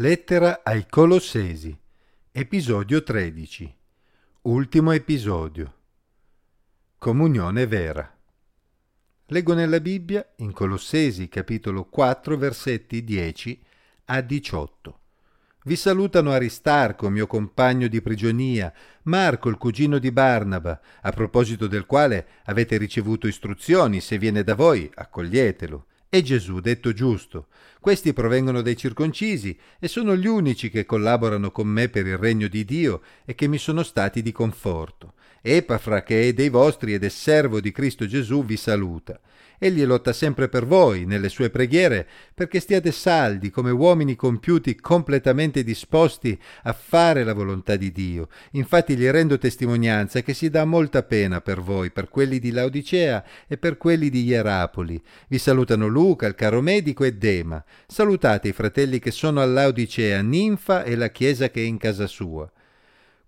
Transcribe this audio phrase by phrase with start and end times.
[0.00, 1.76] Lettera ai Colossesi,
[2.30, 3.76] episodio 13.
[4.42, 5.74] Ultimo episodio.
[6.98, 8.08] Comunione vera.
[9.26, 13.60] Leggo nella Bibbia, in Colossesi capitolo 4, versetti 10
[14.04, 15.00] a 18.
[15.64, 18.72] Vi salutano Aristarco, mio compagno di prigionia,
[19.02, 24.54] Marco, il cugino di Barnaba, a proposito del quale avete ricevuto istruzioni, se viene da
[24.54, 27.48] voi, accoglietelo e Gesù, detto giusto.
[27.80, 32.48] Questi provengono dai circoncisi e sono gli unici che collaborano con me per il regno
[32.48, 35.14] di Dio e che mi sono stati di conforto.
[35.40, 39.20] Epafra, che è dei vostri ed è servo di Cristo Gesù, vi saluta.
[39.58, 45.64] Egli lotta sempre per voi, nelle sue preghiere, perché stiate saldi come uomini compiuti completamente
[45.64, 48.28] disposti a fare la volontà di Dio.
[48.52, 53.24] Infatti gli rendo testimonianza che si dà molta pena per voi, per quelli di Laodicea
[53.48, 55.02] e per quelli di Ierapoli.
[55.26, 57.64] Vi salutano Luca, il caro medico, e Dema.
[57.86, 62.06] Salutate i fratelli che sono a Laodicea, Ninfa e la chiesa che è in casa
[62.06, 62.48] sua.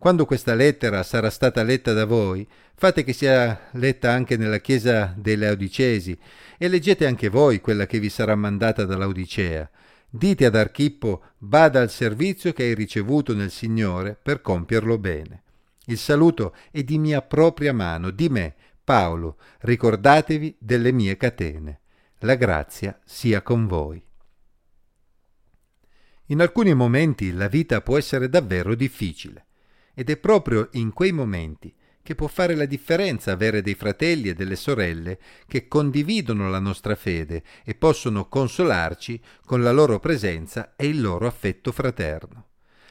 [0.00, 5.12] Quando questa lettera sarà stata letta da voi, fate che sia letta anche nella chiesa
[5.14, 6.18] dei Laodicesi
[6.56, 9.70] e leggete anche voi quella che vi sarà mandata da Laodicea.
[10.08, 15.42] Dite ad Archippo, bada al servizio che hai ricevuto nel Signore per compierlo bene.
[15.84, 21.80] Il saluto è di mia propria mano, di me, Paolo, ricordatevi delle mie catene.
[22.20, 24.02] La grazia sia con voi.
[26.28, 29.44] In alcuni momenti la vita può essere davvero difficile.
[29.94, 34.34] Ed è proprio in quei momenti che può fare la differenza avere dei fratelli e
[34.34, 40.86] delle sorelle che condividono la nostra fede e possono consolarci con la loro presenza e
[40.86, 42.46] il loro affetto fraterno.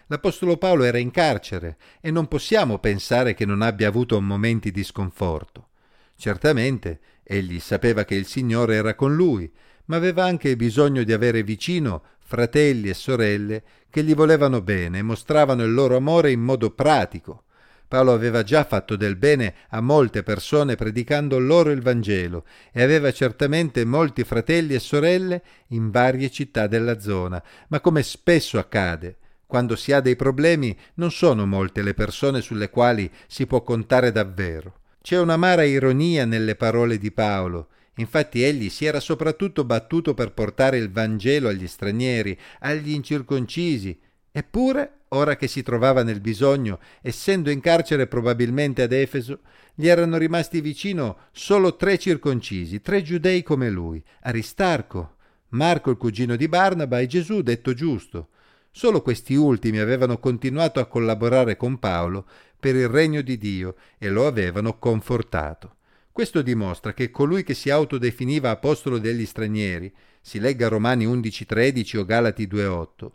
[0.08, 4.84] L'Apostolo Paolo era in carcere e non possiamo pensare che non abbia avuto momenti di
[4.84, 5.68] sconforto.
[6.16, 9.52] Certamente egli sapeva che il Signore era con lui,
[9.86, 15.02] ma aveva anche bisogno di avere vicino fratelli e sorelle che gli volevano bene e
[15.02, 17.46] mostravano il loro amore in modo pratico.
[17.88, 23.12] Paolo aveva già fatto del bene a molte persone predicando loro il Vangelo e aveva
[23.12, 29.76] certamente molti fratelli e sorelle in varie città della zona, ma come spesso accade, quando
[29.76, 34.82] si ha dei problemi non sono molte le persone sulle quali si può contare davvero.
[35.02, 37.70] C'è un'amara ironia nelle parole di Paolo,
[38.00, 44.00] Infatti egli si era soprattutto battuto per portare il Vangelo agli stranieri, agli incirconcisi,
[44.32, 49.40] eppure, ora che si trovava nel bisogno, essendo in carcere probabilmente ad Efeso,
[49.76, 55.16] gli erano rimasti vicino solo tre circoncisi, tre giudei come lui, Aristarco,
[55.50, 58.30] Marco il cugino di Barnaba e Gesù detto giusto.
[58.72, 62.26] Solo questi ultimi avevano continuato a collaborare con Paolo
[62.58, 65.74] per il regno di Dio e lo avevano confortato.
[66.12, 72.06] Questo dimostra che colui che si autodefiniva apostolo degli stranieri, si legga Romani 11.13 o
[72.06, 73.12] Galati 2.8,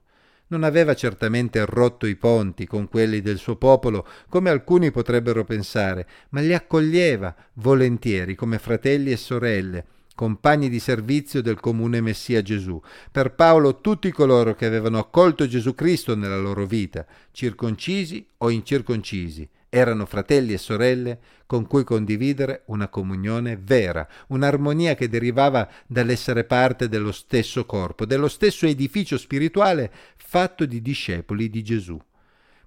[0.47, 6.06] non aveva certamente rotto i ponti con quelli del suo popolo, come alcuni potrebbero pensare,
[6.31, 12.81] ma li accoglieva volentieri come fratelli e sorelle, compagni di servizio del comune Messia Gesù.
[13.10, 19.49] Per Paolo tutti coloro che avevano accolto Gesù Cristo nella loro vita, circoncisi o incirconcisi,
[19.74, 26.88] erano fratelli e sorelle con cui condividere una comunione vera, un'armonia che derivava dall'essere parte
[26.88, 32.00] dello stesso corpo, dello stesso edificio spirituale fatto di discepoli di Gesù.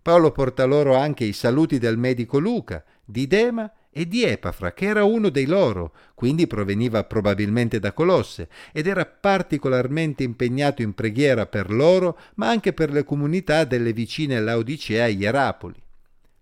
[0.01, 4.85] Paolo porta loro anche i saluti del medico Luca, di Dema e di Epafra, che
[4.87, 11.45] era uno dei loro, quindi proveniva probabilmente da Colosse, ed era particolarmente impegnato in preghiera
[11.45, 15.85] per loro, ma anche per le comunità delle vicine Laodicea e Ierapoli.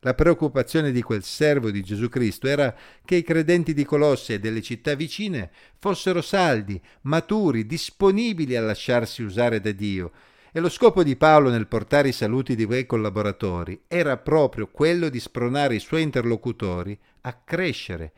[0.05, 4.39] La preoccupazione di quel servo di Gesù Cristo era che i credenti di Colosse e
[4.39, 5.49] delle città vicine
[5.79, 10.11] fossero saldi, maturi, disponibili a lasciarsi usare da Dio.
[10.51, 15.09] E lo scopo di Paolo nel portare i saluti di quei collaboratori era proprio quello
[15.09, 18.13] di spronare i suoi interlocutori a crescere,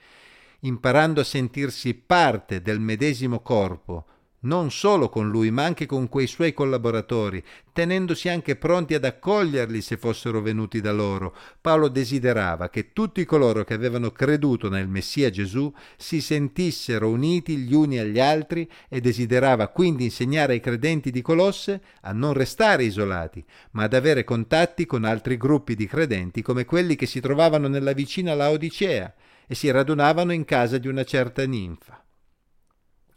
[0.62, 4.08] imparando a sentirsi parte del medesimo corpo,
[4.42, 7.44] non solo con lui, ma anche con quei suoi collaboratori,
[7.74, 11.36] tenendosi anche pronti ad accoglierli se fossero venuti da loro.
[11.60, 17.74] Paolo desiderava che tutti coloro che avevano creduto nel Messia Gesù si sentissero uniti gli
[17.74, 23.44] uni agli altri e desiderava quindi insegnare ai credenti di Colosse a non restare isolati,
[23.72, 27.94] ma ad avere contatti con altri gruppi di credenti come quelli che si trovavano nella
[27.94, 29.14] vicina Laodicea
[29.48, 32.04] e si radunavano in casa di una certa ninfa.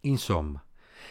[0.02, 0.64] Insomma,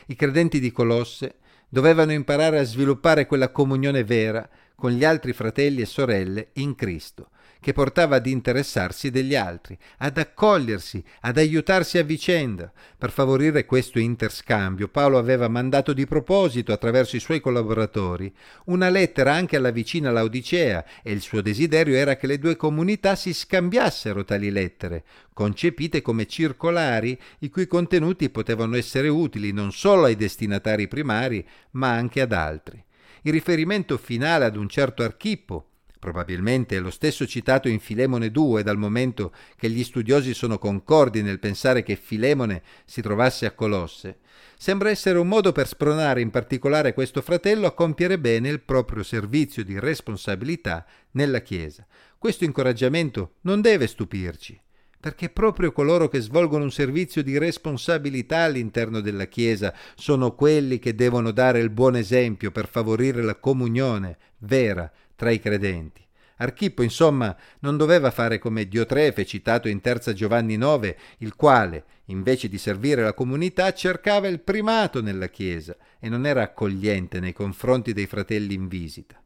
[0.10, 1.36] i credenti di Colosse
[1.70, 4.48] dovevano imparare a sviluppare quella comunione vera
[4.80, 10.18] con gli altri fratelli e sorelle in Cristo, che portava ad interessarsi degli altri, ad
[10.18, 12.72] accogliersi, ad aiutarsi a vicenda.
[12.98, 18.34] Per favorire questo interscambio, Paolo aveva mandato di proposito, attraverso i suoi collaboratori,
[18.66, 23.16] una lettera anche alla vicina Laodicea e il suo desiderio era che le due comunità
[23.16, 25.04] si scambiassero tali lettere,
[25.34, 31.90] concepite come circolari i cui contenuti potevano essere utili non solo ai destinatari primari, ma
[31.92, 32.82] anche ad altri.
[33.24, 38.77] Il riferimento finale ad un certo Archippo, probabilmente lo stesso citato in Filemone 2 dal
[38.77, 44.19] momento che gli studiosi sono concordi nel pensare che Filemone si trovasse a Colosse,
[44.57, 49.04] sembra essere un modo per spronare in particolare questo fratello a compiere bene il proprio
[49.04, 51.86] servizio di responsabilità nella Chiesa.
[52.18, 54.60] Questo incoraggiamento non deve stupirci
[55.00, 60.94] perché proprio coloro che svolgono un servizio di responsabilità all'interno della Chiesa sono quelli che
[60.94, 66.06] devono dare il buon esempio per favorire la comunione vera tra i credenti.
[66.42, 72.48] Archippo, insomma, non doveva fare come Diotrefe, citato in terza Giovanni 9, il quale, invece
[72.48, 77.92] di servire la comunità, cercava il primato nella Chiesa e non era accogliente nei confronti
[77.92, 79.22] dei fratelli in visita.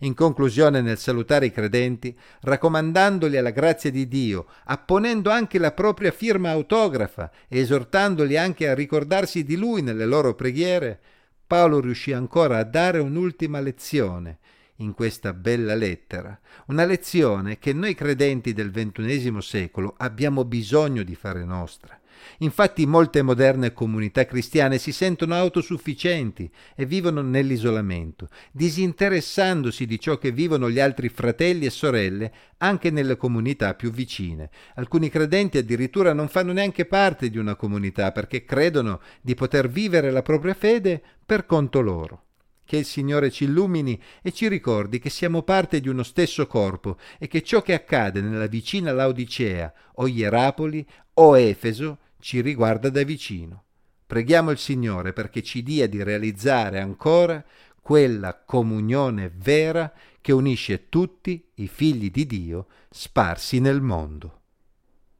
[0.00, 6.10] In conclusione, nel salutare i credenti, raccomandandoli alla grazia di Dio, apponendo anche la propria
[6.10, 11.00] firma autografa e esortandoli anche a ricordarsi di Lui nelle loro preghiere,
[11.46, 14.38] Paolo riuscì ancora a dare un'ultima lezione
[14.80, 21.14] in questa bella lettera, una lezione che noi credenti del XXI secolo abbiamo bisogno di
[21.14, 21.98] fare nostra.
[22.38, 30.32] Infatti molte moderne comunità cristiane si sentono autosufficienti e vivono nell'isolamento, disinteressandosi di ciò che
[30.32, 34.50] vivono gli altri fratelli e sorelle anche nelle comunità più vicine.
[34.76, 40.10] Alcuni credenti addirittura non fanno neanche parte di una comunità perché credono di poter vivere
[40.10, 42.22] la propria fede per conto loro.
[42.64, 46.98] Che il Signore ci illumini e ci ricordi che siamo parte di uno stesso corpo
[47.18, 50.84] e che ciò che accade nella vicina Laodicea o Ierapoli
[51.14, 53.66] o Efeso ci riguarda da vicino.
[54.04, 57.44] Preghiamo il Signore perché ci dia di realizzare ancora
[57.80, 64.35] quella comunione vera che unisce tutti i figli di Dio sparsi nel mondo.